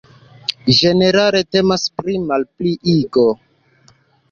Ĝenerale 0.77 1.41
temas 1.57 1.85
pri 2.01 2.17
malpliigo. 2.33 3.29